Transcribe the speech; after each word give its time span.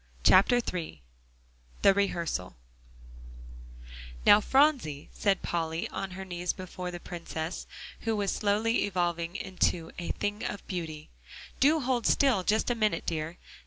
III 0.27 0.99
THE 1.83 1.93
REHEARSAL 1.93 2.55
"Now, 4.25 4.41
Phronsie," 4.41 5.09
said 5.13 5.43
Polly, 5.43 5.87
on 5.89 6.09
her 6.17 6.25
knees 6.25 6.53
before 6.53 6.89
the 6.89 6.99
Princess, 6.99 7.67
who 7.99 8.15
was 8.15 8.31
slowly 8.31 8.85
evolving 8.85 9.35
into 9.35 9.91
"a 9.99 10.09
thing 10.13 10.43
of 10.43 10.65
beauty," 10.65 11.11
"do 11.59 11.81
hold 11.81 12.07
still 12.07 12.41
just 12.43 12.71
a 12.71 12.73
minute, 12.73 13.05
dear. 13.05 13.37